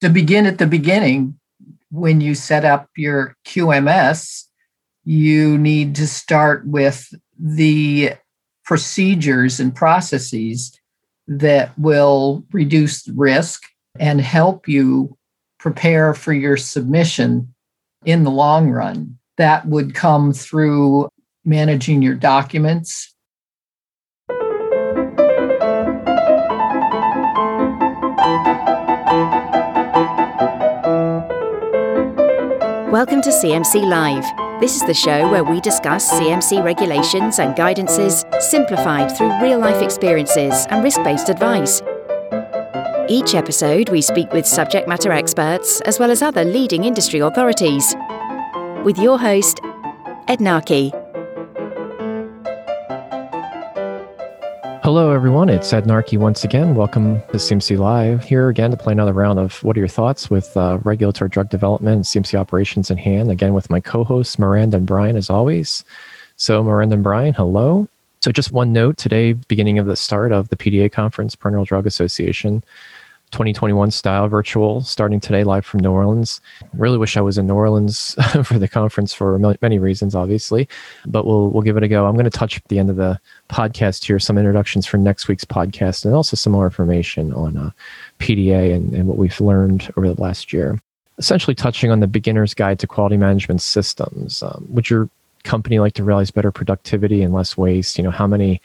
[0.00, 1.38] to begin at the beginning,
[1.90, 4.44] when you set up your QMS,
[5.04, 8.12] you need to start with the
[8.64, 10.78] procedures and processes
[11.26, 13.62] that will reduce risk
[13.98, 15.16] and help you
[15.58, 17.52] prepare for your submission
[18.04, 19.18] in the long run.
[19.36, 21.08] That would come through
[21.44, 23.14] managing your documents.
[32.90, 34.24] Welcome to CMC Live.
[34.60, 39.80] This is the show where we discuss CMC regulations and guidances simplified through real life
[39.80, 41.80] experiences and risk based advice.
[43.08, 47.94] Each episode, we speak with subject matter experts as well as other leading industry authorities.
[48.84, 49.60] With your host,
[50.26, 50.99] Ed Narkey.
[54.92, 55.48] Hello, everyone.
[55.48, 56.74] It's Ed Narkey once again.
[56.74, 58.24] Welcome to CMC Live.
[58.24, 61.48] Here again to play another round of What Are Your Thoughts with uh, regulatory drug
[61.48, 63.30] development and CMC operations in hand.
[63.30, 65.84] Again, with my co hosts, Miranda and Brian, as always.
[66.34, 67.86] So, Miranda and Brian, hello.
[68.20, 71.86] So, just one note today, beginning of the start of the PDA conference, Parenteral Drug
[71.86, 72.64] Association.
[73.32, 76.40] 2021 style virtual starting today live from New Orleans.
[76.74, 80.68] Really wish I was in New Orleans for the conference for many reasons, obviously,
[81.06, 82.06] but we'll we'll give it a go.
[82.06, 85.28] I'm going to touch at the end of the podcast here some introductions for next
[85.28, 87.70] week's podcast and also some more information on uh,
[88.18, 90.80] PDA and, and what we've learned over the last year.
[91.18, 94.42] Essentially, touching on the beginner's guide to quality management systems.
[94.42, 95.08] Um, would your
[95.44, 97.98] company like to realize better productivity and less waste?
[97.98, 98.60] You know, how many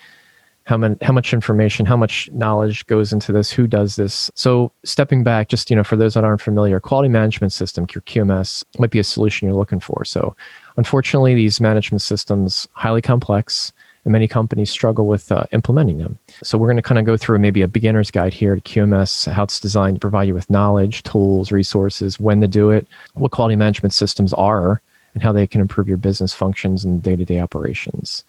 [0.65, 4.29] how many how much information how much knowledge goes into this who does this.
[4.35, 8.01] So stepping back just you know for those that aren't familiar quality management system your
[8.01, 10.03] qms might be a solution you're looking for.
[10.03, 10.35] So
[10.77, 13.71] unfortunately these management systems highly complex
[14.03, 16.17] and many companies struggle with uh, implementing them.
[16.43, 19.31] So we're going to kind of go through maybe a beginner's guide here to qms
[19.31, 23.31] how it's designed to provide you with knowledge tools resources when to do it what
[23.31, 24.81] quality management systems are
[25.13, 28.23] and how they can improve your business functions and day-to-day operations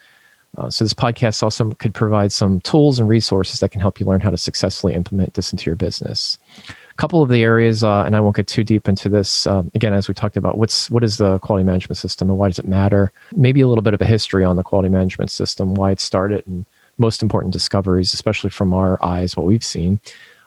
[0.57, 4.06] uh, so this podcast also could provide some tools and resources that can help you
[4.06, 6.39] learn how to successfully implement this into your business.
[6.69, 9.47] A couple of the areas, uh, and I won't get too deep into this.
[9.47, 12.49] Um, again, as we talked about, what's what is the quality management system and why
[12.49, 13.12] does it matter?
[13.34, 16.47] Maybe a little bit of a history on the quality management system, why it started,
[16.47, 16.65] and
[16.99, 20.00] most important discoveries, especially from our eyes, what we've seen.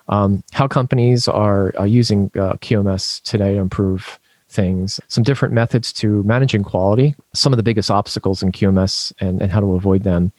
[0.08, 4.19] Um, how companies are uh, using uh, QMS today to improve
[4.50, 9.42] things, some different methods to managing quality, some of the biggest obstacles in QMS and,
[9.42, 10.32] and how to avoid them,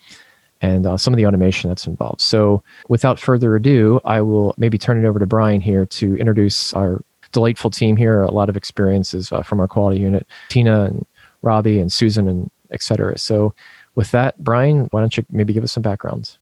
[0.60, 2.20] and uh, some of the automation that's involved.
[2.20, 6.74] So, without further ado, I will maybe turn it over to Brian here to introduce
[6.74, 11.06] our delightful team here, a lot of experiences uh, from our quality unit, Tina and
[11.42, 13.16] Robbie and Susan and etc.
[13.18, 13.54] So,
[13.94, 16.39] with that, Brian, why don't you maybe give us some backgrounds?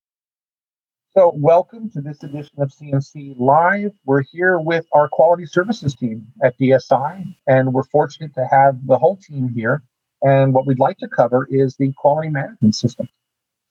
[1.19, 3.91] So, welcome to this edition of CMC Live.
[4.05, 8.97] We're here with our quality services team at DSI, and we're fortunate to have the
[8.97, 9.83] whole team here.
[10.23, 13.09] And what we'd like to cover is the quality management system.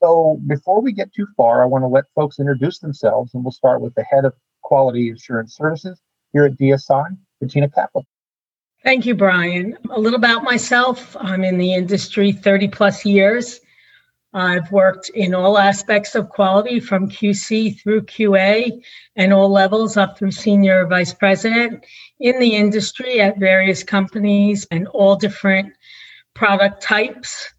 [0.03, 3.53] So, before we get too far, I want to let folks introduce themselves, and we'll
[3.53, 6.01] start with the head of quality assurance services
[6.33, 8.03] here at DSI, Bettina Kaplan.
[8.83, 9.77] Thank you, Brian.
[9.91, 13.61] A little about myself I'm in the industry 30 plus years.
[14.33, 18.83] I've worked in all aspects of quality from QC through QA
[19.15, 21.85] and all levels up through senior vice president
[22.19, 25.73] in the industry at various companies and all different
[26.33, 27.53] product types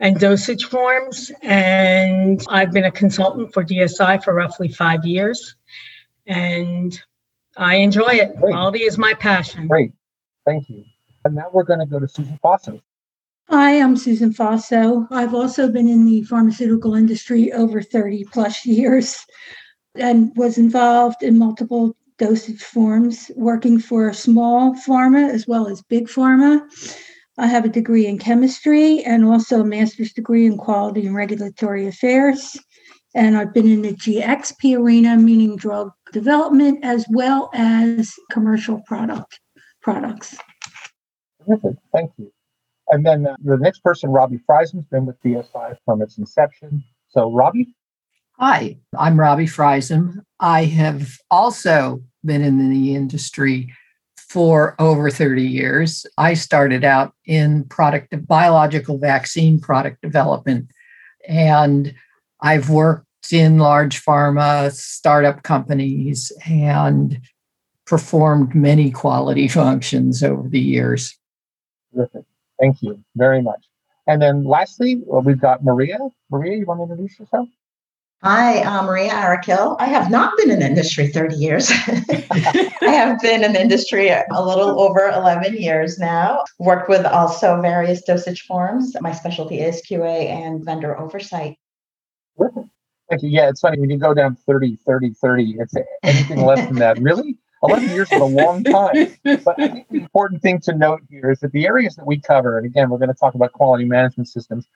[0.00, 1.32] and dosage forms.
[1.42, 5.56] And I've been a consultant for DSI for roughly five years.
[6.26, 6.98] And
[7.56, 8.36] I enjoy it.
[8.38, 8.52] Great.
[8.52, 9.66] Quality is my passion.
[9.66, 9.92] Great.
[10.44, 10.84] Thank you.
[11.24, 12.80] And now we're going to go to Susan Fosso.
[13.48, 15.06] Hi, I'm Susan Fosso.
[15.12, 19.24] I've also been in the pharmaceutical industry over 30 plus years
[19.94, 26.08] and was involved in multiple dosage forms, working for small pharma as well as big
[26.08, 26.60] pharma.
[27.38, 31.86] I have a degree in chemistry and also a master's degree in quality and regulatory
[31.86, 32.58] affairs.
[33.14, 39.38] And I've been in the GXP arena, meaning drug development, as well as commercial product
[39.82, 40.36] products.
[41.46, 41.76] Terrific.
[41.92, 42.32] Thank you.
[42.88, 46.84] And then uh, the next person, Robbie Friesen, has been with DSI from its inception.
[47.08, 47.74] So, Robbie?
[48.38, 50.22] Hi, I'm Robbie Friesen.
[50.40, 53.72] I have also been in the industry
[54.16, 56.04] for over 30 years.
[56.18, 60.68] I started out in product of biological vaccine product development
[61.28, 61.94] and
[62.40, 67.20] I've worked in large pharma, startup companies and
[67.86, 71.16] performed many quality functions over the years.
[71.94, 72.24] Terrific.
[72.60, 73.64] Thank you very much.
[74.06, 75.98] And then lastly, we've got Maria.
[76.30, 77.48] Maria, you want to introduce yourself?
[78.22, 79.76] Hi, I'm Maria Arakill.
[79.78, 81.70] I have not been in the industry 30 years.
[81.70, 86.44] I have been in the industry a little over 11 years now.
[86.58, 88.96] Worked with also various dosage forms.
[89.00, 91.58] My specialty is QA and vendor oversight.
[92.38, 93.28] Thank you.
[93.28, 96.98] Yeah, it's funny when you go down 30, 30, 30, it's anything less than that.
[97.02, 97.36] Really?
[97.62, 99.16] 11 years is a long time.
[99.24, 102.20] But I think the important thing to note here is that the areas that we
[102.20, 104.66] cover, and again, we're going to talk about quality management systems,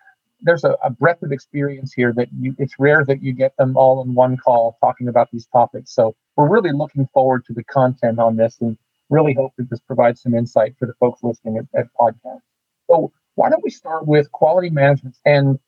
[0.42, 3.76] there's a, a breadth of experience here that you, it's rare that you get them
[3.76, 5.94] all in one call talking about these topics.
[5.94, 8.78] So we're really looking forward to the content on this and
[9.10, 12.40] really hope that this provides some insight for the folks listening at, at podcast.
[12.88, 15.16] So why don't we start with quality management?
[15.24, 15.58] And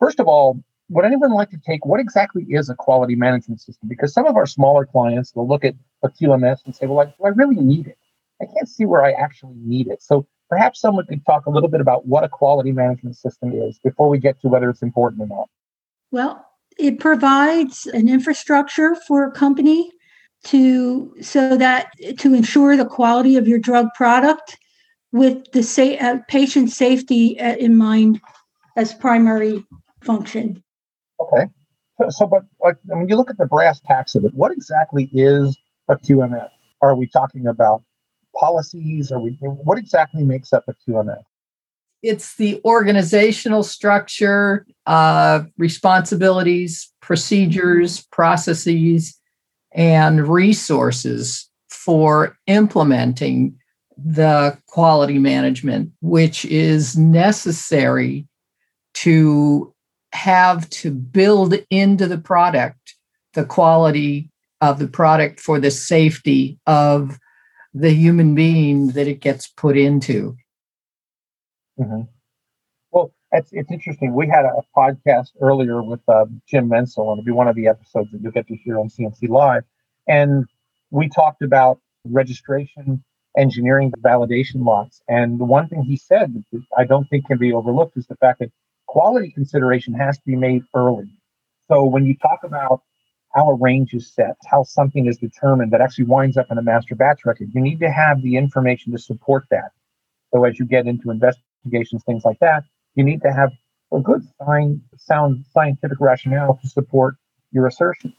[0.00, 0.62] first of all,
[0.94, 3.88] would anyone like to take what exactly is a quality management system?
[3.88, 5.74] Because some of our smaller clients will look at
[6.04, 7.98] a QMS and say, well, like, do I really need it?
[8.40, 10.02] I can't see where I actually need it.
[10.02, 13.78] So perhaps someone could talk a little bit about what a quality management system is
[13.82, 15.48] before we get to whether it's important or not.
[16.12, 16.46] Well,
[16.78, 19.90] it provides an infrastructure for a company
[20.44, 24.58] to so that to ensure the quality of your drug product
[25.10, 28.20] with the sa- uh, patient safety uh, in mind
[28.76, 29.64] as primary
[30.02, 30.63] function.
[31.34, 31.50] Okay.
[32.00, 35.10] So, so but like, when you look at the brass tacks of it, what exactly
[35.12, 35.56] is
[35.88, 36.48] a QMS?
[36.82, 37.82] Are we talking about
[38.38, 39.12] policies?
[39.12, 41.22] Are we what exactly makes up a QMS?
[42.02, 49.18] It's the organizational structure, uh, responsibilities, procedures, processes,
[49.72, 53.58] and resources for implementing
[53.96, 58.26] the quality management, which is necessary
[58.94, 59.73] to
[60.14, 62.94] have to build into the product
[63.34, 64.30] the quality
[64.60, 67.18] of the product for the safety of
[67.74, 70.36] the human being that it gets put into.
[71.78, 72.02] Mm-hmm.
[72.92, 74.14] Well, it's, it's interesting.
[74.14, 77.66] We had a, podcast earlier with uh, Jim Mensel, and it'll be one of the
[77.66, 79.64] episodes that you'll get to hear on CMC Live.
[80.06, 80.46] And
[80.90, 83.02] we talked about registration,
[83.36, 85.02] engineering, validation lots.
[85.08, 88.16] And the one thing he said that I don't think can be overlooked is the
[88.16, 88.52] fact that
[88.94, 91.10] quality consideration has to be made early.
[91.66, 92.82] So when you talk about
[93.34, 96.62] how a range is set, how something is determined that actually winds up in a
[96.62, 97.48] master batch record.
[97.52, 99.72] You need to have the information to support that.
[100.32, 102.62] So as you get into investigations, things like that,
[102.94, 103.50] you need to have
[103.92, 107.16] a good sign, sound scientific rationale to support
[107.50, 108.14] your assertion.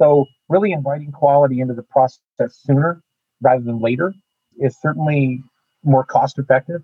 [0.00, 2.18] So really inviting quality into the process
[2.64, 3.00] sooner
[3.40, 4.12] rather than later
[4.58, 5.44] is certainly
[5.84, 6.82] more cost effective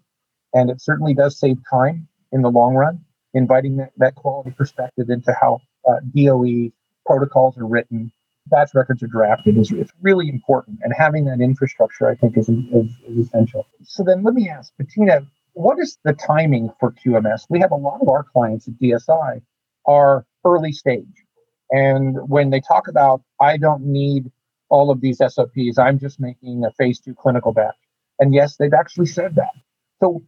[0.55, 5.11] and it certainly does save time in the long run inviting that, that quality perspective
[5.11, 6.71] into how uh, DOE
[7.07, 8.13] protocols are written,
[8.47, 10.81] batch records are drafted is it's really important.
[10.83, 13.67] And having that infrastructure, I think, is, is, is essential.
[13.83, 17.43] So then let me ask, Bettina, what is the timing for QMS?
[17.49, 19.43] We have a lot of our clients at DSI
[19.87, 21.25] are early stage.
[21.71, 24.31] And when they talk about, I don't need
[24.69, 27.77] all of these SOPs, I'm just making a phase two clinical batch.
[28.19, 29.53] And yes, they've actually said that.
[30.01, 30.23] So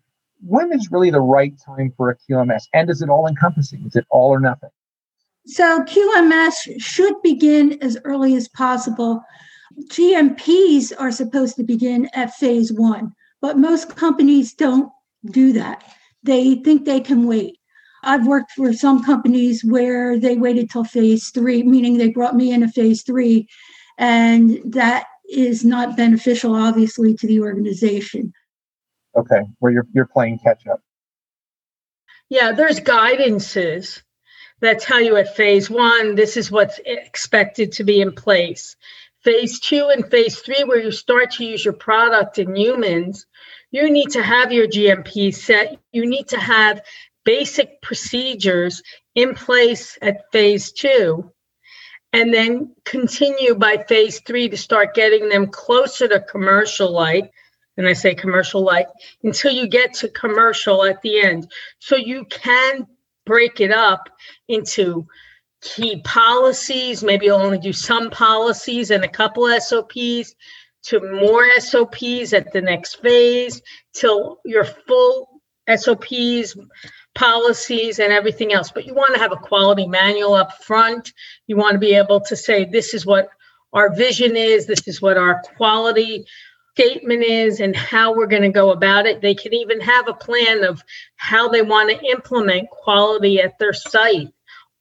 [0.46, 2.64] when is really the right time for a QMS?
[2.72, 3.84] And is it all encompassing?
[3.86, 4.70] Is it all or nothing?
[5.46, 9.22] So QMS should begin as early as possible.
[9.88, 14.90] GMPs are supposed to begin at phase one, but most companies don't
[15.30, 15.84] do that.
[16.22, 17.58] They think they can wait.
[18.02, 22.52] I've worked for some companies where they waited till phase three, meaning they brought me
[22.52, 23.48] in a phase three,
[23.98, 28.32] and that is not beneficial, obviously, to the organization.
[29.16, 30.80] Okay, where you're you're playing catch up.
[32.28, 34.02] Yeah, there's guidances
[34.60, 38.76] that tell you at phase one, this is what's expected to be in place.
[39.22, 43.26] Phase two and phase three, where you start to use your product in humans,
[43.70, 45.78] you need to have your GMP set.
[45.92, 46.82] You need to have
[47.24, 48.82] basic procedures
[49.14, 51.32] in place at phase two,
[52.12, 57.32] and then continue by phase three to start getting them closer to commercial like.
[57.76, 58.88] And I say commercial like
[59.22, 61.50] until you get to commercial at the end.
[61.80, 62.86] So you can
[63.26, 64.08] break it up
[64.48, 65.06] into
[65.60, 67.02] key policies.
[67.02, 70.34] Maybe you'll only do some policies and a couple SOPs
[70.84, 73.62] to more SOPs at the next phase
[73.94, 75.40] till your full
[75.74, 76.56] SOPs,
[77.14, 78.70] policies, and everything else.
[78.70, 81.12] But you want to have a quality manual up front.
[81.46, 83.28] You want to be able to say, this is what
[83.72, 86.26] our vision is, this is what our quality
[86.74, 89.20] statement is and how we're going to go about it.
[89.20, 90.82] They can even have a plan of
[91.16, 94.32] how they want to implement quality at their site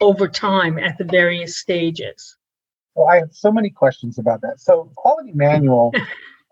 [0.01, 2.35] over time at the various stages.
[2.95, 4.59] Well, I have so many questions about that.
[4.59, 5.93] So, quality manual.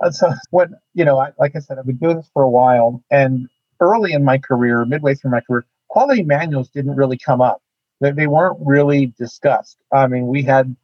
[0.03, 2.49] Uh, so, when you know, I, like I said, I've been doing this for a
[2.49, 3.47] while, and
[3.79, 7.61] early in my career, midway through my career, quality manuals didn't really come up.
[7.99, 9.77] They, they weren't really discussed.
[9.93, 10.75] I mean, we had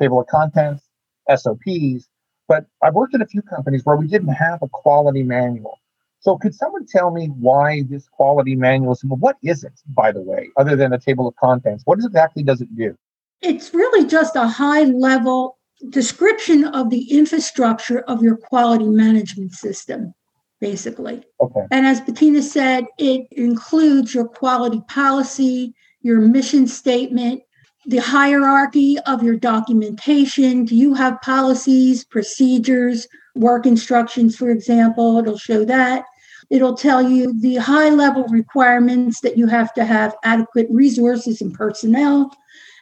[0.00, 0.84] table of contents,
[1.28, 2.06] SOPs,
[2.50, 5.78] but I've worked at a few companies where we didn't have a quality manual.
[6.18, 9.04] So could someone tell me why this quality manual is?
[9.04, 11.84] What is it, by the way, other than a table of contents?
[11.86, 12.98] What exactly does it do?
[13.40, 15.58] It's really just a high level
[15.90, 20.12] description of the infrastructure of your quality management system,
[20.60, 21.22] basically.
[21.40, 21.66] Okay.
[21.70, 27.42] And as Bettina said, it includes your quality policy, your mission statement,
[27.90, 30.64] the hierarchy of your documentation.
[30.64, 35.18] Do you have policies, procedures, work instructions, for example?
[35.18, 36.04] It'll show that.
[36.50, 41.52] It'll tell you the high level requirements that you have to have adequate resources and
[41.52, 42.30] personnel,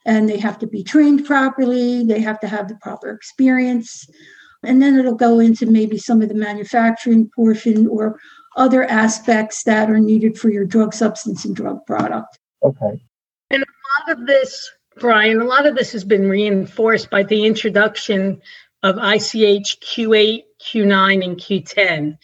[0.05, 4.09] and they have to be trained properly, they have to have the proper experience.
[4.63, 8.19] And then it'll go into maybe some of the manufacturing portion or
[8.57, 12.39] other aspects that are needed for your drug substance and drug product.
[12.63, 13.03] Okay.
[13.51, 17.47] And a lot of this Brian, a lot of this has been reinforced by the
[17.47, 18.43] introduction
[18.83, 22.19] of ICH Q8, Q9, and Q10,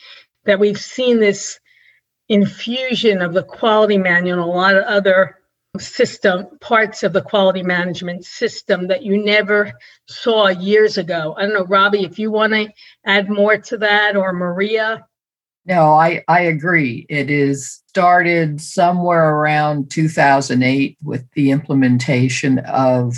[0.44, 1.60] that we've seen this
[2.28, 5.38] infusion of the quality manual and a lot of other
[5.78, 9.72] system parts of the quality management system that you never
[10.06, 11.34] saw years ago.
[11.36, 12.68] I don't know, Robbie, if you want to
[13.04, 15.06] add more to that or Maria.
[15.66, 17.06] No, I, I agree.
[17.08, 23.16] It is started somewhere around 2008 with the implementation of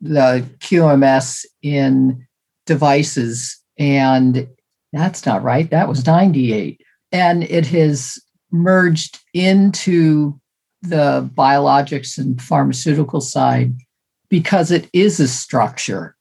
[0.00, 2.26] the QMS in
[2.66, 3.60] devices.
[3.76, 4.48] And
[4.92, 5.68] that's not right.
[5.70, 6.80] That was 98.
[7.10, 8.18] And it has
[8.52, 10.38] merged into
[10.82, 13.74] the biologics and pharmaceutical side
[14.28, 16.14] because it is a structure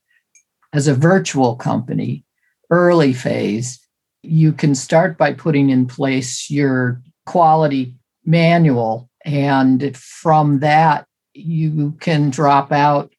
[0.73, 2.25] as a virtual company,
[2.71, 3.79] early phase
[4.27, 9.09] you can start by putting in place your quality manual.
[9.25, 13.13] And from that, you can drop out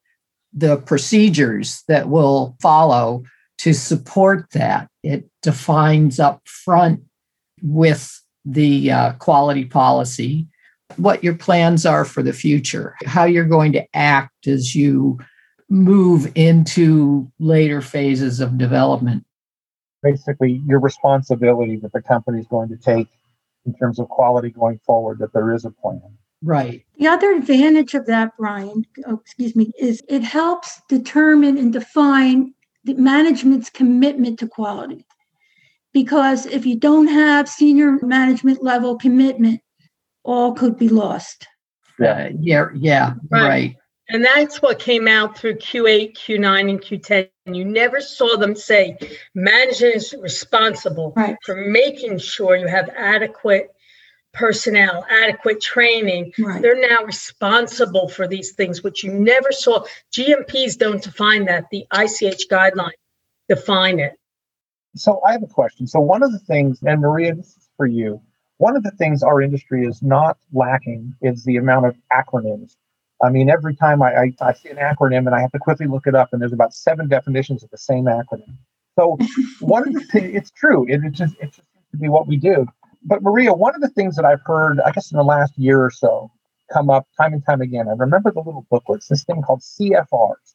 [0.52, 3.22] the procedures that will follow
[3.58, 4.88] to support that.
[5.02, 7.02] It defines up front
[7.62, 10.46] with the uh, quality policy
[10.96, 15.18] what your plans are for the future, how you're going to act as you
[15.68, 19.24] move into later phases of development
[20.02, 23.08] basically your responsibility that the company is going to take
[23.66, 26.00] in terms of quality going forward, that there is a plan.
[26.42, 26.84] Right.
[26.98, 32.54] The other advantage of that, Brian, oh, excuse me, is it helps determine and define
[32.84, 35.04] the management's commitment to quality.
[35.92, 39.60] Because if you don't have senior management level commitment,
[40.22, 41.46] all could be lost.
[41.98, 43.48] Yeah, uh, yeah, yeah, right.
[43.48, 43.76] right.
[44.10, 47.28] And that's what came out through Q8, Q9, and Q10.
[47.46, 48.96] You never saw them say
[49.34, 51.36] management is responsible right.
[51.44, 53.70] for making sure you have adequate
[54.32, 56.32] personnel, adequate training.
[56.38, 56.62] Right.
[56.62, 59.84] They're now responsible for these things, which you never saw.
[60.12, 61.66] GMPs don't define that.
[61.70, 62.92] The ICH guidelines
[63.48, 64.14] define it.
[64.96, 65.86] So I have a question.
[65.86, 68.22] So one of the things, and Maria, this is for you.
[68.56, 72.74] One of the things our industry is not lacking is the amount of acronyms
[73.22, 75.86] I mean, every time I, I, I, see an acronym and I have to quickly
[75.86, 78.56] look it up, and there's about seven definitions of the same acronym.
[78.98, 79.18] So
[79.60, 80.86] one of the things, it's true.
[80.88, 82.66] It, it just it just seems to be what we do.
[83.04, 85.82] But Maria, one of the things that I've heard, I guess, in the last year
[85.82, 86.30] or so,
[86.72, 87.88] come up time and time again.
[87.88, 90.54] I remember the little booklets, this thing called CFRs.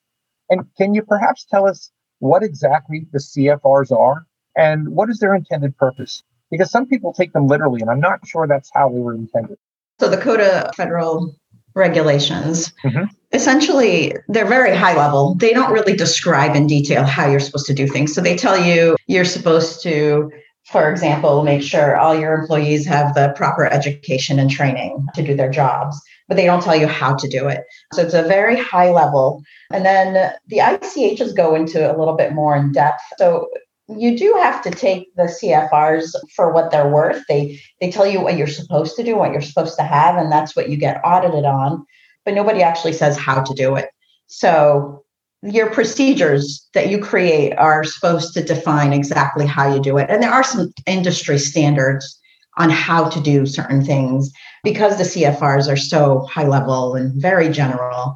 [0.49, 5.33] And can you perhaps tell us what exactly the CFRs are and what is their
[5.33, 6.23] intended purpose?
[6.51, 9.57] Because some people take them literally, and I'm not sure that's how they were intended.
[9.99, 11.35] So the Code of Federal
[11.75, 12.73] regulations.
[12.83, 13.05] Mm-hmm.
[13.31, 15.35] Essentially, they're very high level.
[15.35, 18.13] They don't really describe in detail how you're supposed to do things.
[18.13, 20.31] So they tell you you're supposed to,
[20.65, 25.35] for example, make sure all your employees have the proper education and training to do
[25.35, 27.63] their jobs, but they don't tell you how to do it.
[27.93, 29.41] So it's a very high level.
[29.71, 33.01] And then the ICHs go into a little bit more in depth.
[33.17, 33.49] So
[33.89, 37.23] you do have to take the CFRs for what they're worth.
[37.27, 40.31] They they tell you what you're supposed to do, what you're supposed to have, and
[40.31, 41.85] that's what you get audited on.
[42.25, 43.89] But nobody actually says how to do it.
[44.27, 45.03] So
[45.41, 50.09] your procedures that you create are supposed to define exactly how you do it.
[50.09, 52.19] And there are some industry standards
[52.57, 54.31] on how to do certain things
[54.63, 58.15] because the CFRs are so high level and very general.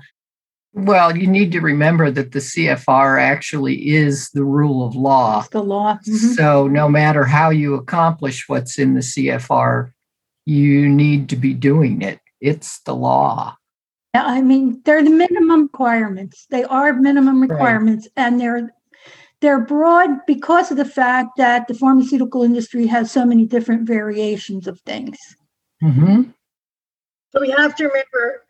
[0.77, 5.39] Well, you need to remember that the CFR actually is the rule of law.
[5.39, 5.96] It's the law.
[5.96, 6.34] Mm-hmm.
[6.34, 9.91] So, no matter how you accomplish what's in the CFR,
[10.46, 12.19] you need to be doing it.
[12.41, 13.57] It's the law.
[14.13, 16.46] I mean, they're the minimum requirements.
[16.51, 18.25] They are minimum requirements, right.
[18.25, 18.72] and they're
[19.41, 24.67] they're broad because of the fact that the pharmaceutical industry has so many different variations
[24.67, 25.17] of things.
[25.84, 26.29] Mm-hmm.
[27.31, 28.43] So we have to remember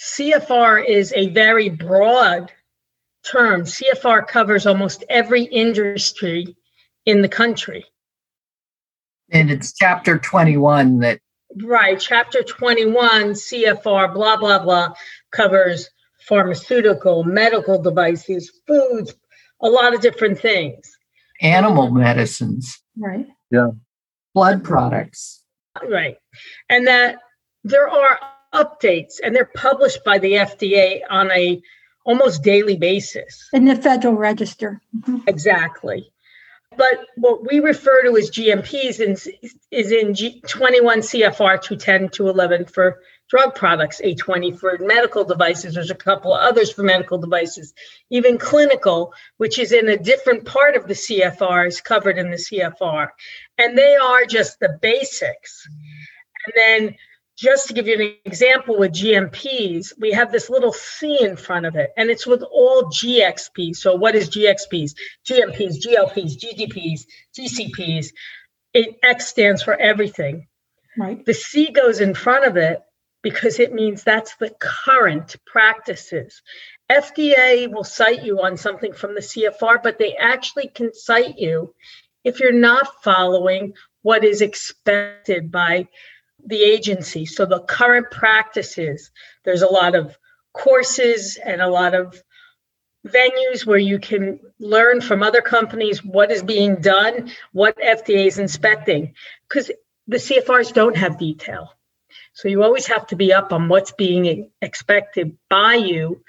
[0.00, 2.52] CFR is a very broad
[3.24, 3.62] term.
[3.62, 6.56] CFR covers almost every industry
[7.06, 7.84] in the country.
[9.30, 11.20] And it's chapter 21 that.
[11.62, 11.98] Right.
[12.00, 14.92] Chapter 21, CFR, blah, blah, blah,
[15.30, 15.88] covers
[16.26, 19.14] pharmaceutical, medical devices, foods,
[19.60, 20.96] a lot of different things.
[21.40, 22.82] Animal medicines.
[22.96, 23.26] Right.
[23.50, 23.70] Yeah.
[24.34, 25.42] Blood products.
[25.88, 26.16] Right.
[26.68, 27.18] And that
[27.62, 28.18] there are
[28.54, 31.60] updates and they're published by the FDA on a
[32.04, 33.48] almost daily basis.
[33.52, 34.80] In the Federal Register.
[34.96, 35.28] Mm-hmm.
[35.28, 36.10] Exactly.
[36.76, 39.28] But what we refer to as GMPs is,
[39.70, 45.74] is in G, 21 CFR 210 to 11 for drug products, A20 for medical devices.
[45.74, 47.74] There's a couple of others for medical devices.
[48.10, 52.36] Even clinical, which is in a different part of the CFR, is covered in the
[52.36, 53.08] CFR.
[53.58, 55.66] And they are just the basics.
[56.46, 56.96] And then
[57.36, 61.66] just to give you an example with GMPs, we have this little C in front
[61.66, 63.76] of it, and it's with all GXPs.
[63.76, 64.94] So, what is GXPs?
[65.26, 68.08] GMPs, GLPs, GDPs, GCPs.
[68.72, 70.46] It, X stands for everything.
[70.96, 71.24] Right.
[71.24, 72.80] The C goes in front of it
[73.22, 76.42] because it means that's the current practices.
[76.90, 81.74] FDA will cite you on something from the CFR, but they actually can cite you
[82.22, 83.72] if you're not following
[84.02, 85.88] what is expected by
[86.46, 87.26] the agency.
[87.26, 89.10] So the current practices,
[89.44, 90.16] there's a lot of
[90.52, 92.22] courses and a lot of
[93.06, 98.38] venues where you can learn from other companies what is being done, what FDA is
[98.38, 99.14] inspecting,
[99.48, 99.70] because
[100.06, 101.74] the CFRs don't have detail.
[102.32, 106.22] So you always have to be up on what's being expected by you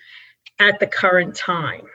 [0.59, 1.87] at the current time.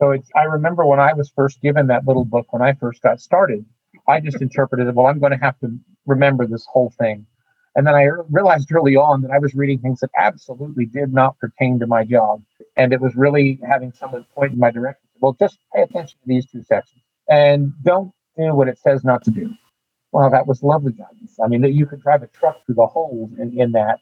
[0.00, 3.02] So it's, I remember when I was first given that little book when I first
[3.02, 3.64] got started,
[4.08, 7.26] I just interpreted it, well, I'm going to have to remember this whole thing.
[7.76, 11.38] And then I realized early on that I was reading things that absolutely did not
[11.38, 12.42] pertain to my job.
[12.74, 15.06] And it was really having someone point in my direction.
[15.20, 19.22] Well, just pay attention to these two sections and don't do what it says not
[19.24, 19.50] to do.
[20.10, 21.38] Well, that was lovely guidance.
[21.42, 23.98] I mean, you could drive a truck through the holes in, in that.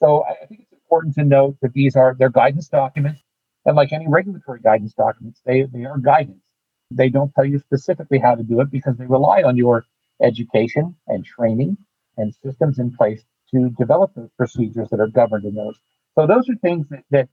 [0.00, 3.20] So I think it's important to note that these are their guidance documents.
[3.66, 6.42] And like any regulatory guidance documents, they, they are guidance.
[6.90, 9.84] They don't tell you specifically how to do it because they rely on your
[10.22, 11.76] education and training
[12.18, 15.76] and systems in place to develop those procedures that are governed in those.
[16.14, 17.28] So those are things that, that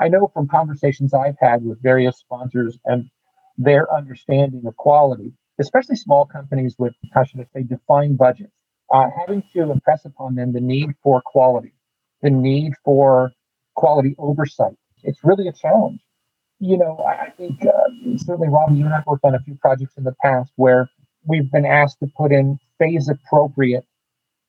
[0.00, 3.10] I know from conversations I've had with various sponsors and
[3.58, 8.52] their understanding of quality, especially small companies with, how should I say, defined budgets,
[8.92, 11.74] uh, having to impress upon them the need for quality,
[12.22, 13.32] the need for
[13.74, 14.76] quality oversight.
[15.02, 16.00] It's really a challenge.
[16.60, 19.54] You know, I, think uh, certainly, Robbie, you and I have worked on a few
[19.56, 20.88] projects in the past where
[21.24, 23.84] we've been asked to put in phase appropriate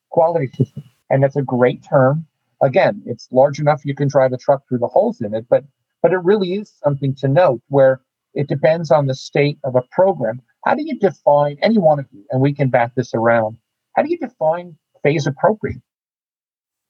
[0.09, 0.83] quality system.
[1.09, 2.25] And that's a great term.
[2.61, 5.63] Again, it's large enough you can drive a truck through the holes in it, but
[6.01, 8.01] but it really is something to note where
[8.33, 10.41] it depends on the state of a program.
[10.65, 13.57] How do you define any one of you, and we can bat this around?
[13.95, 15.81] How do you define phase appropriate?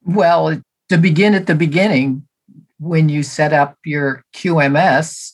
[0.04, 2.26] Well, to begin at the beginning,
[2.78, 5.32] when you set up your QMS,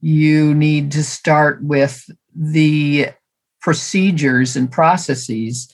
[0.00, 3.08] you need to start with the
[3.60, 5.68] procedures and processes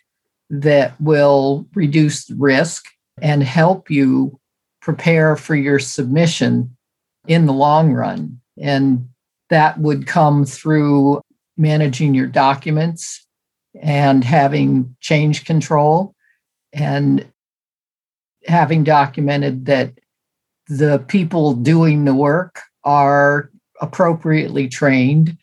[0.50, 2.84] that will reduce risk
[3.20, 4.38] and help you
[4.80, 6.76] prepare for your submission
[7.26, 8.40] in the long run.
[8.60, 9.08] And
[9.50, 11.20] that would come through
[11.56, 13.26] managing your documents
[13.80, 16.14] and having change control
[16.72, 17.26] and
[18.46, 19.92] having documented that
[20.68, 25.36] the people doing the work are appropriately trained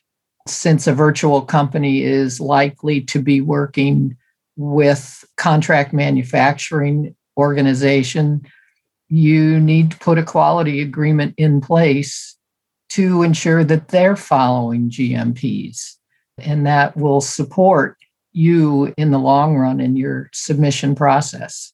[0.47, 4.17] since a virtual company is likely to be working
[4.57, 8.41] with contract manufacturing organization,
[9.09, 12.37] you need to put a quality agreement in place
[12.89, 15.95] to ensure that they're following GMPs.
[16.37, 17.97] And that will support
[18.33, 21.73] you in the long run in your submission process.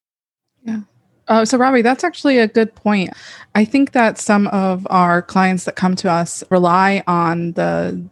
[0.63, 0.81] Yeah.
[1.27, 3.11] Uh, so, Robbie, that's actually a good point.
[3.53, 8.09] I think that some of our clients that come to us rely on the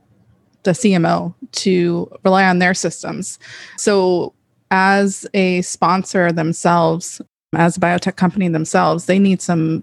[0.63, 3.37] the CMO to rely on their systems.
[3.77, 4.33] So,
[4.75, 7.21] as a sponsor themselves,
[7.55, 9.81] as a biotech company themselves, they need some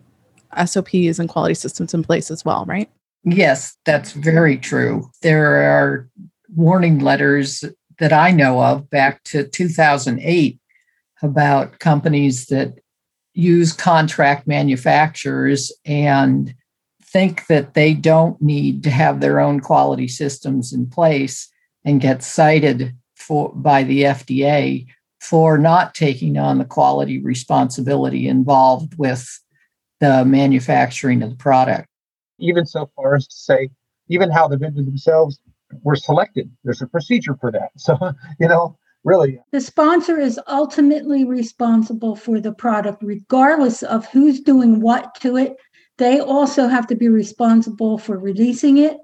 [0.67, 2.91] SOPs and quality systems in place as well, right?
[3.25, 5.11] Yes, that's very true.
[5.23, 6.11] There are
[6.55, 7.65] warning letters
[8.01, 10.61] that I know of back to 2008
[11.23, 12.75] about companies that
[13.33, 16.55] use contract manufacturers and
[17.03, 21.49] think that they don't need to have their own quality systems in place
[21.83, 24.87] and get cited for by the FDA
[25.21, 29.41] for not taking on the quality responsibility involved with
[30.01, 31.87] the manufacturing of the product.
[32.39, 33.69] Even so far as to say,
[34.09, 35.39] even how the vendors themselves
[35.83, 36.51] were selected.
[36.65, 37.71] There's a procedure for that.
[37.77, 37.97] So,
[38.41, 39.39] you know, really.
[39.53, 45.57] The sponsor is ultimately responsible for the product, regardless of who's doing what to it.
[45.99, 48.97] They also have to be responsible for releasing it.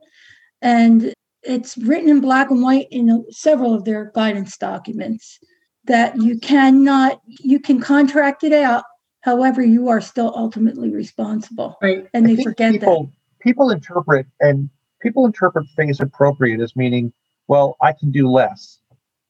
[0.62, 5.38] And it's written in black and white in several of their guidance documents
[5.85, 8.85] that you cannot, you can contract it out.
[9.22, 11.77] However, you are still ultimately responsible.
[11.83, 12.07] Right.
[12.14, 13.12] And they forget people, that.
[13.40, 14.68] People interpret and
[15.01, 17.12] people interpret phase appropriate as meaning,
[17.46, 18.81] well, I can do less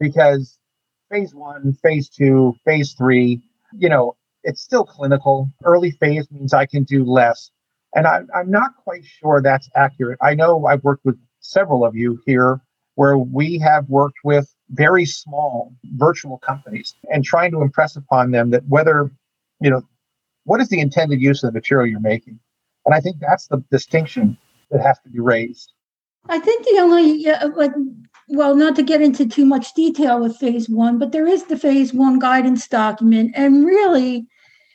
[0.00, 0.58] because
[1.10, 3.40] phase one, phase two, phase three,
[3.76, 5.50] you know, it's still clinical.
[5.64, 7.50] Early phase means I can do less.
[7.94, 10.18] And I, I'm not quite sure that's accurate.
[10.22, 12.60] I know I've worked with several of you here
[12.94, 18.50] where we have worked with very small virtual companies and trying to impress upon them
[18.50, 19.10] that whether,
[19.60, 19.82] you know,
[20.44, 22.38] what is the intended use of the material you're making?
[22.86, 24.36] And I think that's the distinction
[24.70, 25.72] that has to be raised.
[26.28, 27.24] I think the only,
[27.54, 27.72] like,
[28.28, 31.56] well, not to get into too much detail with phase one, but there is the
[31.56, 33.32] phase one guidance document.
[33.34, 34.26] And really,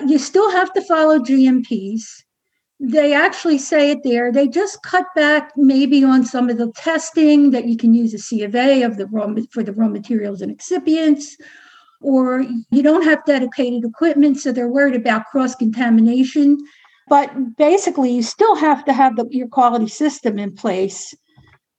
[0.05, 2.22] you still have to follow GMPs.
[2.85, 4.29] They actually say it there.
[4.29, 8.17] They just cut back maybe on some of the testing that you can use a
[8.17, 11.35] C of A of the raw for the raw materials and excipients,
[12.01, 16.57] or you don't have dedicated equipment, so they're worried about cross contamination.
[17.07, 21.15] But basically, you still have to have the, your quality system in place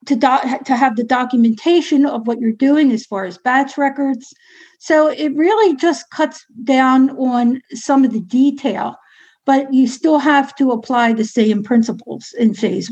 [0.07, 4.33] to, do, to have the documentation of what you're doing as far as batch records.
[4.79, 8.97] So it really just cuts down on some of the detail,
[9.47, 12.91] but you still have to apply the same principles in phase.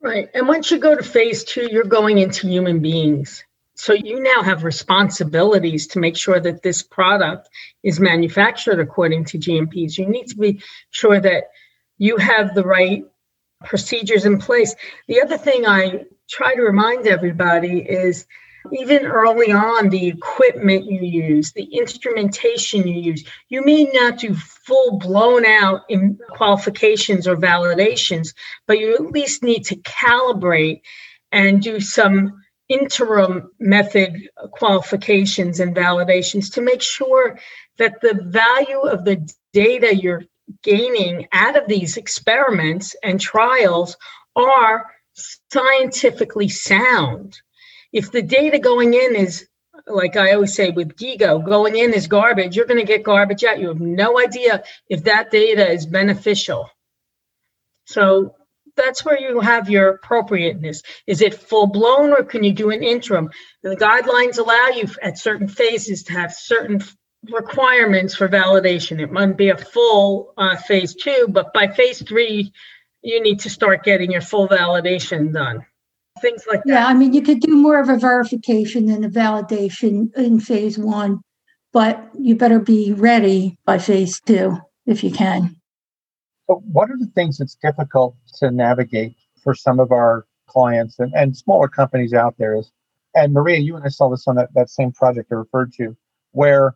[0.00, 0.12] one.
[0.12, 0.28] Right.
[0.34, 3.44] And once you go to phase two, you're going into human beings.
[3.74, 7.48] So you now have responsibilities to make sure that this product
[7.84, 9.98] is manufactured according to GMPs.
[9.98, 11.44] You need to be sure that
[11.96, 13.04] you have the right
[13.64, 14.74] procedures in place.
[15.06, 18.26] The other thing I try to remind everybody is
[18.72, 24.34] even early on, the equipment you use, the instrumentation you use, you may not do
[24.34, 28.34] full blown out in qualifications or validations,
[28.66, 30.82] but you at least need to calibrate
[31.32, 37.38] and do some interim method qualifications and validations to make sure
[37.78, 40.24] that the value of the data you're
[40.62, 43.96] gaining out of these experiments and trials
[44.36, 44.86] are
[45.50, 47.40] scientifically sound.
[47.92, 49.46] If the data going in is,
[49.86, 53.44] like I always say with GIGO, going in is garbage, you're going to get garbage
[53.44, 53.60] out.
[53.60, 56.68] You have no idea if that data is beneficial.
[57.86, 58.34] So
[58.76, 60.82] that's where you have your appropriateness.
[61.06, 63.30] Is it full blown or can you do an interim?
[63.62, 66.82] The guidelines allow you at certain phases to have certain
[67.30, 69.00] requirements for validation.
[69.00, 72.52] It might be a full uh, phase two, but by phase three,
[73.02, 75.64] you need to start getting your full validation done.
[76.20, 76.72] Things like that.
[76.72, 80.78] Yeah, I mean, you could do more of a verification than a validation in phase
[80.78, 81.20] one,
[81.72, 85.56] but you better be ready by phase two if you can.
[86.46, 91.12] But what are the things that's difficult to navigate for some of our clients and,
[91.14, 92.72] and smaller companies out there is,
[93.14, 95.96] and Maria, you and I saw this on that, that same project I referred to,
[96.32, 96.74] where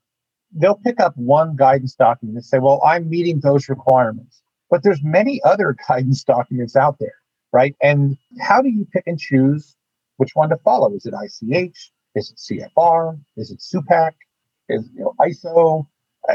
[0.52, 4.42] they'll pick up one guidance document and say, well, I'm meeting those requirements.
[4.70, 7.14] But there's many other guidance documents out there,
[7.52, 7.74] right?
[7.82, 9.76] And how do you pick and choose
[10.16, 10.94] which one to follow?
[10.94, 11.92] Is it ICH?
[12.14, 13.18] Is it CFR?
[13.36, 14.12] Is it SUPAC?
[14.68, 15.86] Is you know, ISO?
[16.28, 16.34] Uh,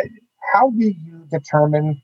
[0.54, 2.02] how do you determine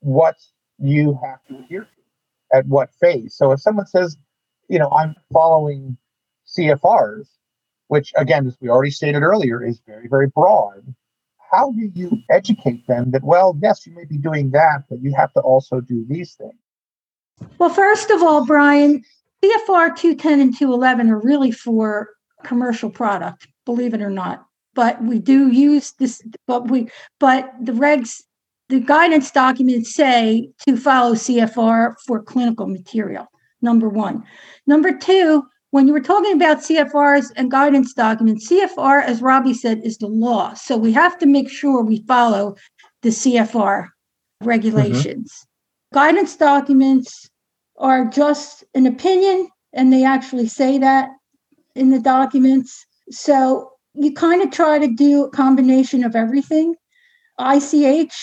[0.00, 0.36] what
[0.78, 3.34] you have to adhere to at what phase?
[3.36, 4.16] So if someone says,
[4.68, 5.96] you know, I'm following
[6.46, 7.28] CFRs,
[7.88, 10.94] which again, as we already stated earlier, is very, very broad
[11.54, 15.14] how do you educate them that, well, yes, you may be doing that, but you
[15.14, 16.54] have to also do these things?
[17.58, 19.02] Well, first of all, Brian,
[19.42, 22.10] CFR 210 and 211 are really for
[22.44, 24.44] commercial product, believe it or not.
[24.74, 26.88] But we do use this, but we,
[27.20, 28.22] but the regs,
[28.68, 33.26] the guidance documents say to follow CFR for clinical material,
[33.62, 34.24] number one.
[34.66, 39.80] Number two, when you were talking about CFRs and guidance documents, CFR, as Robbie said,
[39.82, 40.54] is the law.
[40.54, 42.56] So we have to make sure we follow
[43.02, 44.46] the CFR mm-hmm.
[44.46, 45.46] regulations.
[45.94, 47.30] Guidance documents
[47.78, 51.08] are just an opinion, and they actually say that
[51.74, 52.84] in the documents.
[53.10, 56.74] So you kind of try to do a combination of everything.
[57.38, 58.14] ICH,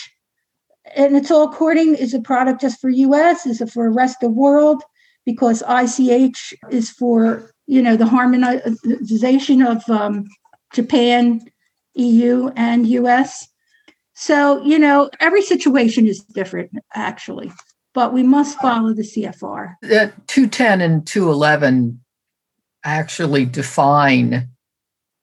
[0.96, 3.46] and it's all according, is a product just for US?
[3.46, 4.84] Is it for the rest of the world?
[5.26, 10.28] because ICH is for you know the harmonization of um,
[10.74, 11.42] Japan,
[11.96, 13.48] EU, and US.
[14.22, 17.52] So, you know, every situation is different, actually,
[17.96, 19.74] but we must follow the CFR.
[19.82, 22.00] The 210 and 211
[22.84, 24.48] actually define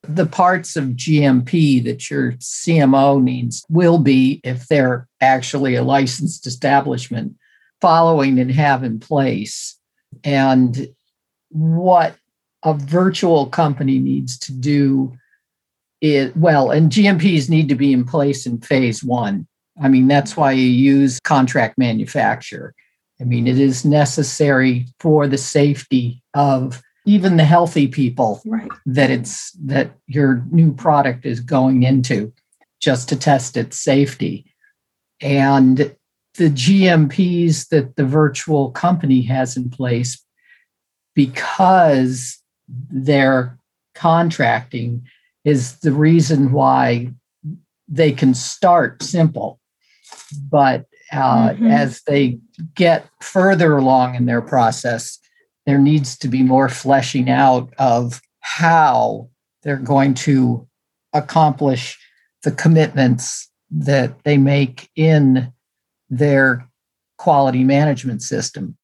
[0.02, 6.44] the parts of GMP that your CMO needs will be if they're actually a licensed
[6.44, 7.36] establishment
[7.80, 9.78] following and have in place
[10.24, 10.88] and
[11.50, 12.16] what
[12.64, 15.16] a virtual company needs to do
[16.00, 19.46] it well and gmps need to be in place in phase one.
[19.80, 22.74] I mean that's why you use contract manufacture.
[23.20, 28.70] I mean it is necessary for the safety of even the healthy people right.
[28.84, 32.32] that it's that your new product is going into
[32.80, 34.52] just to test its safety.
[35.20, 35.78] And
[36.34, 40.22] the gmps that the virtual company has in place
[41.14, 43.58] because they're
[43.94, 45.04] contracting
[45.48, 47.10] is the reason why
[47.88, 49.58] they can start simple
[50.50, 51.66] but uh, mm-hmm.
[51.66, 52.38] as they
[52.74, 55.18] get further along in their process
[55.66, 59.28] there needs to be more fleshing out of how
[59.62, 60.66] they're going to
[61.12, 61.98] accomplish
[62.42, 65.52] the commitments that they make in
[66.08, 66.66] their
[67.18, 68.76] quality management system.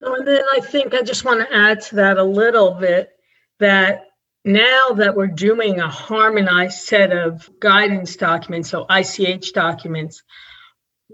[0.00, 3.10] And then I think I just want to add to that a little bit
[3.58, 4.06] that
[4.44, 10.22] now that we're doing a harmonized set of guidance documents, so ICH documents,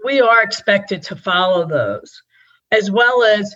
[0.03, 2.23] we are expected to follow those,
[2.71, 3.55] as well as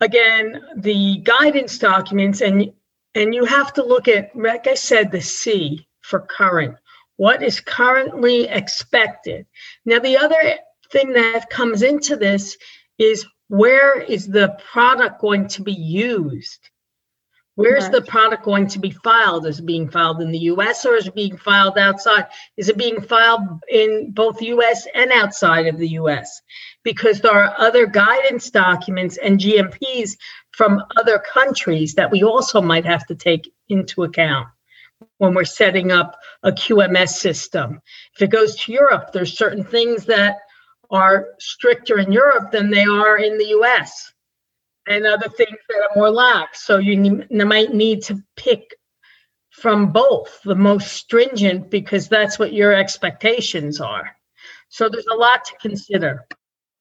[0.00, 2.72] again, the guidance documents, and
[3.14, 6.76] and you have to look at, like I said, the C for current.
[7.16, 9.46] What is currently expected?
[9.84, 10.40] Now, the other
[10.90, 12.56] thing that comes into this
[12.98, 16.70] is where is the product going to be used?
[17.54, 19.46] Where's the product going to be filed?
[19.46, 22.26] Is it being filed in the US or is it being filed outside?
[22.56, 26.40] Is it being filed in both US and outside of the US?
[26.82, 30.16] Because there are other guidance documents and GMPs
[30.52, 34.48] from other countries that we also might have to take into account
[35.18, 37.82] when we're setting up a QMS system.
[38.14, 40.38] If it goes to Europe, there's certain things that
[40.90, 44.12] are stricter in Europe than they are in the US
[44.86, 46.66] and other things that are more lax.
[46.66, 48.74] So you, you might need to pick
[49.50, 54.10] from both the most stringent because that's what your expectations are.
[54.68, 56.26] So there's a lot to consider.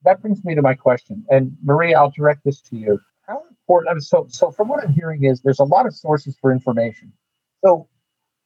[0.04, 1.26] That brings me to my question.
[1.30, 3.00] And Maria, I'll direct this to you.
[3.28, 5.94] How important, I mean, so, so from what I'm hearing is there's a lot of
[5.94, 7.12] sources for information.
[7.64, 7.88] So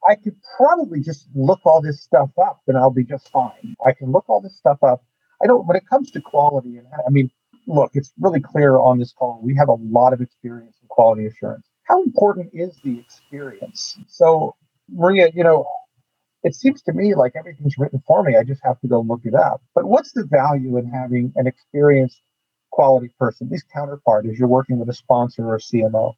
[0.07, 3.75] I could probably just look all this stuff up and I'll be just fine.
[3.85, 5.03] I can look all this stuff up.
[5.41, 7.29] I don't, when it comes to quality, and I mean,
[7.67, 9.39] look, it's really clear on this call.
[9.43, 11.67] We have a lot of experience in quality assurance.
[11.83, 13.97] How important is the experience?
[14.07, 14.55] So,
[14.89, 15.65] Maria, you know,
[16.43, 18.35] it seems to me like everything's written for me.
[18.35, 19.61] I just have to go look it up.
[19.73, 22.21] But what's the value in having an experienced
[22.71, 26.13] quality person, least counterpart, as you're working with a sponsor or a CMO?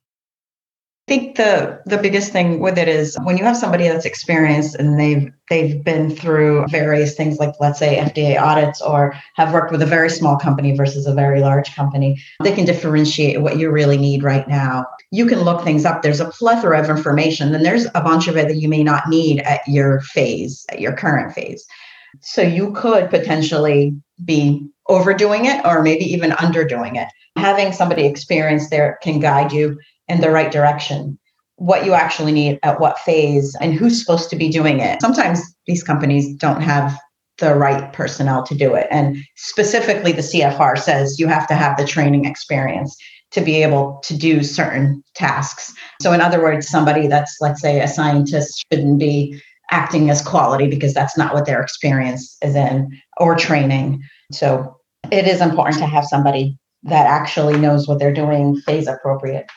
[1.08, 4.76] I think the the biggest thing with it is when you have somebody that's experienced
[4.76, 9.72] and they've they've been through various things like let's say FDA audits or have worked
[9.72, 13.72] with a very small company versus a very large company, they can differentiate what you
[13.72, 14.86] really need right now.
[15.12, 16.02] You can look things up.
[16.02, 19.08] There's a plethora of information, and there's a bunch of it that you may not
[19.08, 21.66] need at your phase, at your current phase.
[22.20, 27.08] So you could potentially be overdoing it or maybe even underdoing it.
[27.38, 31.18] Having somebody experienced there can guide you in the right direction
[31.58, 35.02] what you actually need at what phase and who's supposed to be doing it.
[35.02, 36.98] Sometimes these companies don't have
[37.40, 38.88] the right personnel to do it.
[38.90, 42.96] And specifically the cfr says you have to have the training experience
[43.32, 45.74] to be able to do certain tasks.
[46.02, 50.68] So in other words somebody that's let's say a scientist shouldn't be acting as quality
[50.68, 54.02] because that's not what their experience is in or training.
[54.32, 54.78] So
[55.12, 59.48] it is important to have somebody that actually knows what they're doing phase appropriate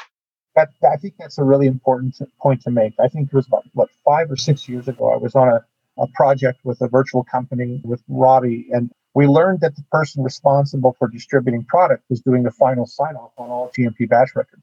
[0.56, 2.94] that, I think that's a really important point to make.
[2.98, 5.12] I think it was about what five or six years ago.
[5.12, 5.64] I was on a,
[6.02, 10.94] a project with a virtual company with Robbie, and we learned that the person responsible
[10.98, 14.62] for distributing product was doing the final sign off on all GMP batch records,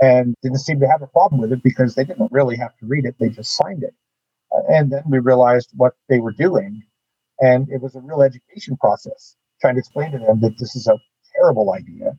[0.00, 2.86] and didn't seem to have a problem with it because they didn't really have to
[2.86, 3.94] read it; they just signed it.
[4.68, 6.82] And then we realized what they were doing,
[7.40, 10.88] and it was a real education process, trying to explain to them that this is
[10.88, 10.98] a
[11.34, 12.16] terrible idea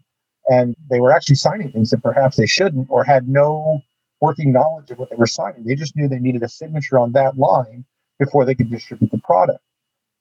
[0.47, 3.81] and they were actually signing things that perhaps they shouldn't or had no
[4.21, 5.63] working knowledge of what they were signing.
[5.63, 7.85] They just knew they needed a signature on that line
[8.19, 9.59] before they could distribute the product.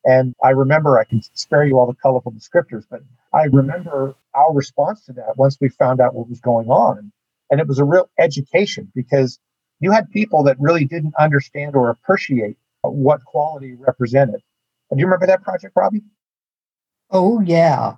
[0.04, 3.00] And I remember, I can spare you all the colorful descriptors, but
[3.32, 7.12] I remember our response to that once we found out what was going on.
[7.50, 9.38] And it was a real education because
[9.80, 14.40] you had people that really didn't understand or appreciate what quality represented.
[14.90, 16.02] Do you remember that project, Robbie?
[17.10, 17.94] Oh, yeah.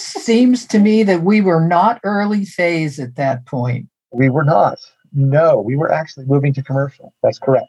[0.00, 3.88] Seems to me that we were not early phase at that point.
[4.12, 4.78] We were not.
[5.12, 7.12] No, we were actually moving to commercial.
[7.22, 7.68] That's correct.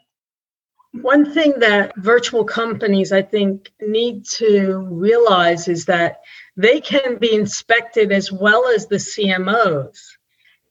[0.92, 6.20] One thing that virtual companies, I think, need to realize is that
[6.56, 9.98] they can be inspected as well as the CMOs,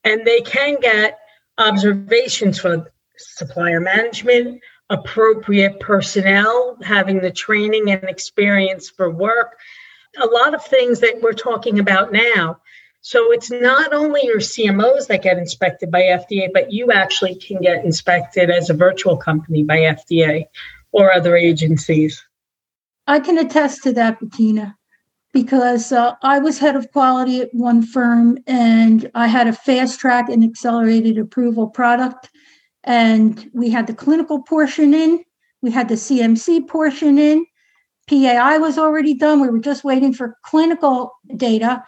[0.03, 1.19] and they can get
[1.57, 9.57] observations for supplier management, appropriate personnel, having the training and experience for work,
[10.19, 12.59] a lot of things that we're talking about now.
[13.01, 17.59] So it's not only your CMOs that get inspected by FDA, but you actually can
[17.59, 20.45] get inspected as a virtual company by FDA
[20.91, 22.23] or other agencies.
[23.07, 24.77] I can attest to that, Bettina,
[25.33, 29.99] because uh, I was head of quality at one firm and I had a fast
[29.99, 32.29] track and accelerated approval product.
[32.83, 35.23] And we had the clinical portion in,
[35.61, 37.45] we had the CMC portion in,
[38.07, 39.41] PAI was already done.
[39.41, 41.83] We were just waiting for clinical data.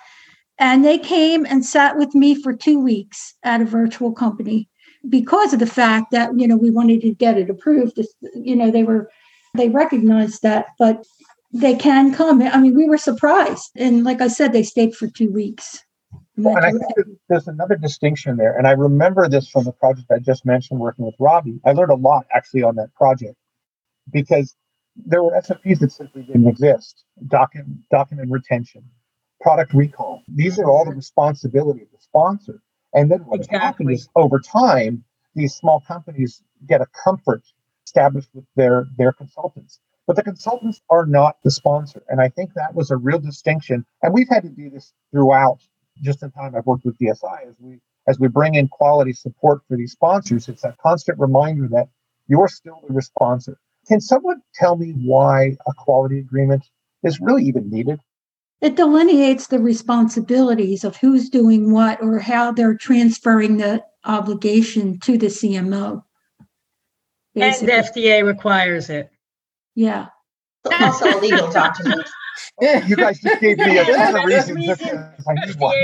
[0.60, 4.70] And they came and sat with me for two weeks at a virtual company
[5.10, 8.00] because of the fact that, you know, we wanted to get it approved.
[8.34, 9.10] You know, they were,
[9.56, 11.06] they recognized that, but
[11.52, 12.42] they can come.
[12.42, 13.72] I mean, we were surprised.
[13.76, 15.84] And like I said, they stayed for two weeks.
[16.36, 18.58] Well, and I think there's another distinction there.
[18.58, 21.60] And I remember this from the project I just mentioned working with Robbie.
[21.66, 23.36] I learned a lot actually on that project
[24.12, 24.56] because
[24.96, 27.04] there were SOPs that simply didn't exist.
[27.28, 28.84] Document, document retention,
[29.42, 30.22] product recall.
[30.28, 32.62] These are all the responsibility of the sponsor.
[32.94, 33.60] And then what exactly.
[33.60, 35.04] happened is over time,
[35.36, 37.44] these small companies get a comfort
[37.86, 39.80] established with their, their consultants.
[40.06, 42.04] But the consultants are not the sponsor.
[42.10, 43.86] And I think that was a real distinction.
[44.02, 45.60] And we've had to do this throughout
[46.02, 49.62] just in time I've worked with DSI as we as we bring in quality support
[49.68, 51.88] for these sponsors, it's a constant reminder that
[52.28, 53.58] you're still the sponsor.
[53.88, 56.64] Can someone tell me why a quality agreement
[57.04, 58.00] is really even needed?
[58.62, 65.18] It delineates the responsibilities of who's doing what or how they're transferring the obligation to
[65.18, 66.04] the CMO.
[67.36, 67.74] Basically.
[67.74, 69.12] And FDA requires it.
[69.76, 70.08] Yeah.
[70.80, 72.08] Also a legal document.
[72.62, 74.82] you guys just gave me a ton of reasons.
[75.28, 75.76] I need one.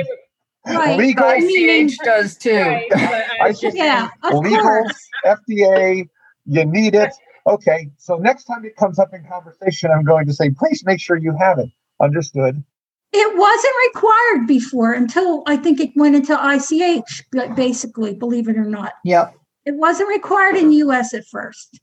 [0.65, 0.97] Right.
[0.97, 2.51] Legal ICH does too.
[2.53, 2.91] Right.
[2.93, 5.07] I yeah, legal, course.
[5.25, 6.07] FDA,
[6.45, 7.13] you need it.
[7.49, 10.99] Okay, so next time it comes up in conversation, I'm going to say, please make
[10.99, 11.69] sure you have it.
[11.99, 12.63] Understood.
[13.11, 17.23] It wasn't required before until I think it went into ICH,
[17.55, 18.93] basically, believe it or not.
[19.03, 19.33] Yep.
[19.65, 21.79] It wasn't required in US at first.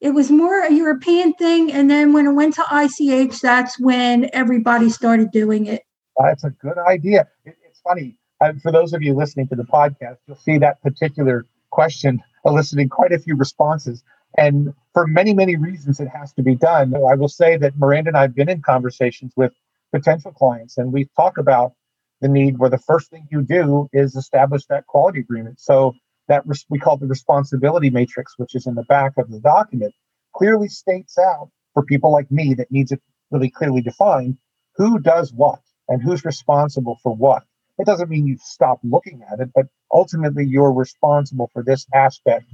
[0.00, 1.72] It was more a European thing.
[1.72, 5.84] And then when it went to ICH, that's when everybody started doing it.
[6.18, 7.26] That's a good idea.
[7.46, 8.18] It, it's funny.
[8.62, 13.12] for those of you listening to the podcast, you'll see that particular question eliciting quite
[13.12, 14.04] a few responses.
[14.36, 16.94] And for many, many reasons, it has to be done.
[16.94, 19.52] I will say that Miranda and I have been in conversations with
[19.92, 21.72] potential clients, and we talk about
[22.20, 25.60] the need where the first thing you do is establish that quality agreement.
[25.60, 25.94] So
[26.28, 29.92] that res- we call the responsibility matrix, which is in the back of the document,
[30.34, 34.38] clearly states out for people like me that needs it really clearly defined
[34.76, 37.42] who does what and who's responsible for what.
[37.78, 42.46] It doesn't mean you stop looking at it, but ultimately you're responsible for this aspect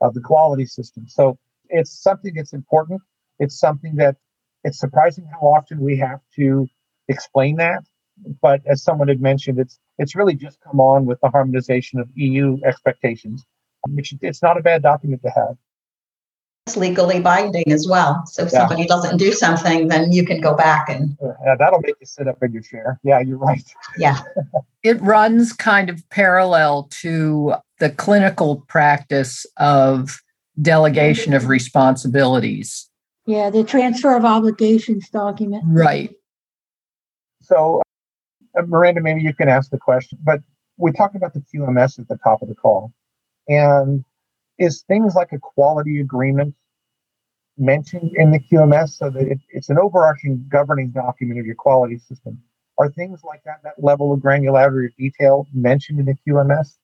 [0.00, 1.06] of the quality system.
[1.08, 3.02] So it's something that's important.
[3.38, 4.16] It's something that
[4.64, 6.66] it's surprising how often we have to
[7.08, 7.84] explain that.
[8.42, 12.08] But as someone had mentioned, it's it's really just come on with the harmonization of
[12.14, 13.44] EU expectations,
[13.88, 15.56] which it's not a bad document to have.
[16.66, 18.26] It's legally binding as well.
[18.26, 18.58] So if yeah.
[18.58, 21.16] somebody doesn't do something, then you can go back and.
[21.22, 22.98] Yeah, that'll make you sit up in your chair.
[23.02, 23.64] Yeah, you're right.
[23.96, 24.18] Yeah.
[24.82, 30.20] it runs kind of parallel to the clinical practice of
[30.60, 32.88] delegation of responsibilities.
[33.26, 35.62] Yeah, the transfer of obligations document.
[35.66, 36.10] Right.
[37.42, 37.82] So,
[38.58, 40.40] uh, Miranda, maybe you can ask the question, but
[40.76, 42.92] we talked about the QMS at the top of the call.
[43.48, 44.04] And
[44.58, 46.54] is things like a quality agreement
[47.56, 51.98] mentioned in the QMS so that it, it's an overarching governing document of your quality
[51.98, 52.40] system?
[52.78, 56.76] Are things like that, that level of granularity or detail mentioned in the QMS?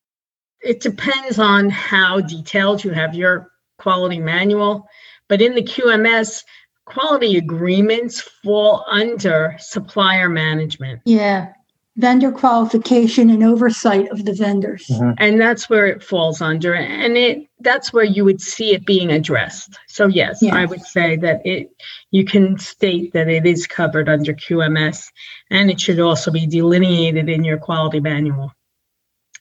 [0.62, 4.88] It depends on how detailed you have your quality manual.
[5.28, 6.42] But in the QMS,
[6.84, 11.00] quality agreements fall under supplier management.
[11.04, 11.52] Yeah.
[11.96, 14.86] Vendor qualification and oversight of the vendors.
[14.88, 15.12] Mm-hmm.
[15.18, 16.74] And that's where it falls under.
[16.74, 19.78] And it that's where you would see it being addressed.
[19.86, 21.70] So yes, yes, I would say that it
[22.10, 25.06] you can state that it is covered under QMS
[25.50, 28.52] and it should also be delineated in your quality manual.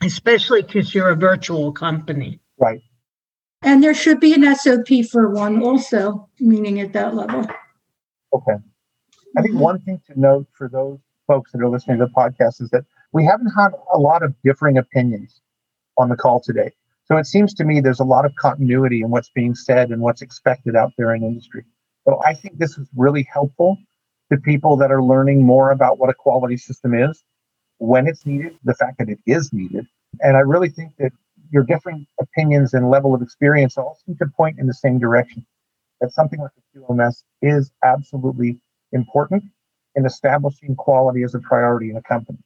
[0.04, 2.40] Especially because you're a virtual company.
[2.60, 2.82] Right.
[3.62, 7.48] And there should be an SOP for one also, meaning at that level.
[8.34, 8.56] Okay.
[9.38, 9.64] I think mm-hmm.
[9.64, 12.84] one thing to note for those folks that are listening to the podcast is that
[13.14, 15.42] we haven't had a lot of differing opinions
[15.98, 16.72] on the call today.
[17.06, 20.02] So it seems to me there's a lot of continuity in what's being said and
[20.02, 21.64] what's expected out there in industry.
[22.06, 23.78] So I think this is really helpful
[24.32, 27.24] to people that are learning more about what a quality system is,
[27.78, 29.86] when it's needed, the fact that it is needed.
[30.22, 31.12] And I really think that
[31.52, 35.46] your different opinions and level of experience all seem to point in the same direction.
[36.02, 38.60] That something like a QMS is absolutely
[38.92, 39.44] important
[39.96, 42.40] in establishing quality as a priority in a company.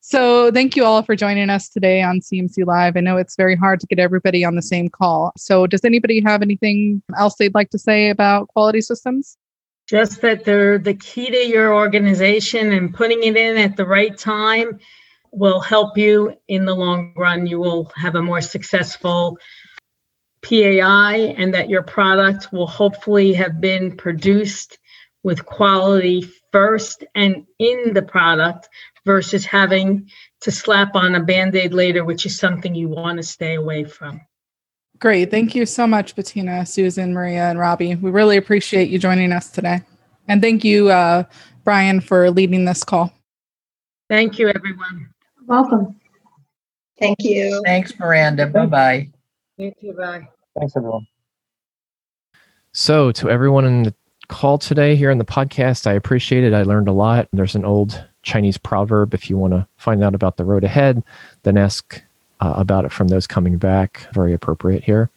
[0.00, 2.94] So, thank you all for joining us today on CMC Live.
[2.94, 5.32] I know it's very hard to get everybody on the same call.
[5.38, 9.38] So, does anybody have anything else they'd like to say about quality systems?
[9.86, 14.16] Just that they're the key to your organization and putting it in at the right
[14.16, 14.78] time
[15.30, 17.46] will help you in the long run.
[17.46, 19.36] You will have a more successful
[20.42, 24.78] PAI and that your product will hopefully have been produced
[25.22, 28.68] with quality first and in the product
[29.04, 30.10] versus having
[30.42, 33.84] to slap on a band aid later, which is something you want to stay away
[33.84, 34.20] from.
[35.00, 35.30] Great.
[35.30, 37.96] Thank you so much, Bettina, Susan, Maria, and Robbie.
[37.96, 39.82] We really appreciate you joining us today.
[40.28, 41.24] And thank you, uh,
[41.64, 43.12] Brian, for leading this call.
[44.08, 45.10] Thank you, everyone.
[45.46, 46.00] Welcome.
[46.98, 47.60] Thank you.
[47.64, 48.46] Thanks, Miranda.
[48.46, 49.10] Bye bye.
[49.58, 49.92] Thank you.
[49.92, 50.28] Bye.
[50.58, 51.06] Thanks, everyone.
[52.72, 53.94] So, to everyone in the
[54.28, 56.54] call today here in the podcast, I appreciate it.
[56.54, 57.28] I learned a lot.
[57.32, 59.14] There's an old Chinese proverb.
[59.14, 61.02] If you want to find out about the road ahead,
[61.42, 62.02] then ask
[62.44, 64.06] uh, about it from those coming back.
[64.12, 65.10] Very appropriate here.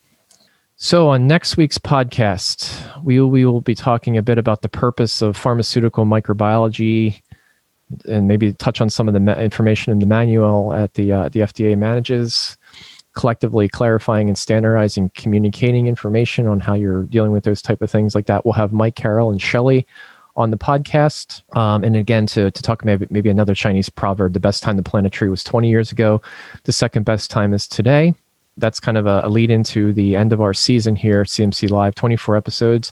[0.77, 5.21] So, on next week's podcast, we, we will be talking a bit about the purpose
[5.21, 7.21] of pharmaceutical microbiology
[8.07, 11.29] and maybe touch on some of the ma- information in the manual at the, uh,
[11.29, 12.57] the FDA manages,
[13.13, 18.13] collectively clarifying and standardizing communicating information on how you're dealing with those type of things
[18.13, 18.45] like that.
[18.45, 19.87] We'll have Mike Carroll and Shelley
[20.37, 21.41] on the podcast.
[21.57, 24.83] Um, and again, to, to talk maybe, maybe another Chinese proverb, the best time to
[24.83, 26.21] plant a tree was 20 years ago.
[26.63, 28.13] The second best time is today.
[28.55, 31.95] That's kind of a, a lead into the end of our season here, CMC Live,
[31.95, 32.91] 24 episodes.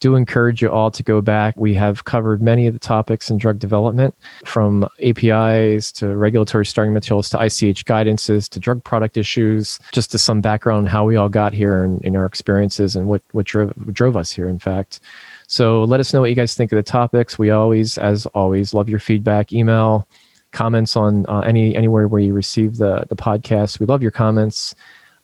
[0.00, 1.54] Do encourage you all to go back.
[1.56, 6.92] We have covered many of the topics in drug development from APIs to regulatory starting
[6.92, 11.14] materials to ICH guidances to drug product issues, just to some background on how we
[11.14, 14.58] all got here and in our experiences and what, what drove, drove us here, in
[14.58, 14.98] fact.
[15.52, 17.38] So let us know what you guys think of the topics.
[17.38, 20.08] We always, as always, love your feedback, email,
[20.52, 23.78] comments on uh, any anywhere where you receive the the podcast.
[23.78, 24.74] We love your comments.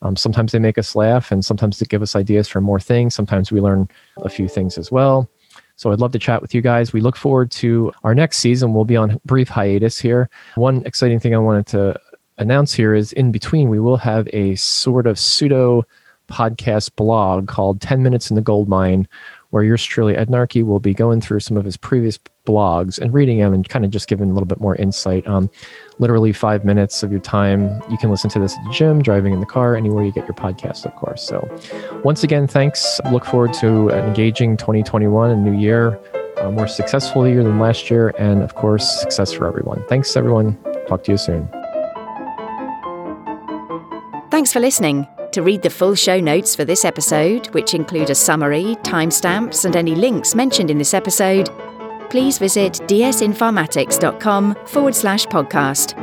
[0.03, 3.15] Um, sometimes they make us laugh, and sometimes they give us ideas for more things.
[3.15, 5.31] Sometimes we learn a few things as well.
[5.77, 6.93] So I'd love to chat with you guys.
[6.93, 8.75] We look forward to our next season.
[8.75, 10.29] We'll be on brief hiatus here.
[10.57, 11.99] One exciting thing I wanted to
[12.37, 15.87] announce here is in between, we will have a sort of pseudo
[16.29, 19.09] podcast blog called 10 Minutes in the Gold Mine,
[19.51, 23.13] where yours truly, Ed Narkey, will be going through some of his previous blogs and
[23.13, 25.27] reading them and kind of just giving a little bit more insight.
[25.27, 25.51] Um,
[25.99, 27.83] literally five minutes of your time.
[27.91, 30.27] You can listen to this at the gym, driving in the car, anywhere you get
[30.27, 31.23] your podcast, of course.
[31.23, 31.49] So,
[32.05, 33.01] once again, thanks.
[33.11, 35.99] Look forward to an engaging 2021 and new year,
[36.39, 39.85] a more successful year than last year, and of course, success for everyone.
[39.89, 40.57] Thanks, everyone.
[40.89, 41.49] Talk to you soon.
[44.31, 45.07] Thanks for listening.
[45.33, 49.77] To read the full show notes for this episode, which include a summary, timestamps, and
[49.77, 51.51] any links mentioned in this episode,
[52.09, 55.95] please visit dsinpharmatics.com forward slash podcast.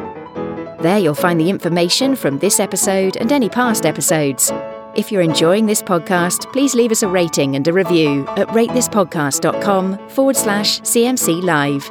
[0.82, 4.52] There you'll find the information from this episode and any past episodes.
[4.96, 10.10] If you're enjoying this podcast, please leave us a rating and a review at ratethispodcast.com
[10.10, 11.90] forward slash CMC live.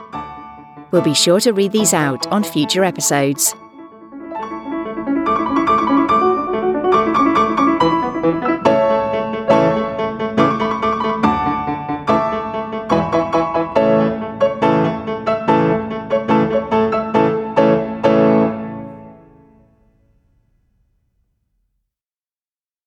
[0.92, 3.54] We'll be sure to read these out on future episodes.